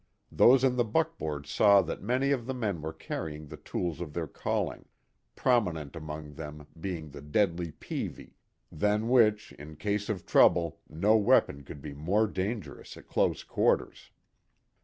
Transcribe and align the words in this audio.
Those 0.31 0.63
in 0.63 0.77
the 0.77 0.83
buckboard 0.83 1.45
saw 1.45 1.83
that 1.83 2.01
many 2.01 2.31
of 2.31 2.47
the 2.47 2.55
men 2.55 2.81
were 2.81 2.91
carrying 2.91 3.45
the 3.45 3.57
tools 3.57 4.01
of 4.01 4.13
their 4.13 4.25
calling, 4.25 4.85
prominent 5.35 5.95
among 5.95 6.33
them 6.33 6.65
being 6.79 7.11
the 7.11 7.21
deadly 7.21 7.73
peavey, 7.73 8.33
than 8.71 9.09
which, 9.09 9.51
in 9.59 9.75
case 9.75 10.09
of 10.09 10.25
trouble, 10.25 10.79
no 10.89 11.17
weapon 11.17 11.61
could 11.61 11.83
be 11.83 11.93
more 11.93 12.25
dangerous 12.25 12.97
at 12.97 13.07
close 13.07 13.43
quarters. 13.43 14.09